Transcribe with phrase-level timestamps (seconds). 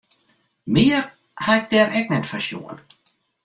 [0.73, 1.01] Mear
[1.43, 2.79] ha ik dêr ek net fan sjoen.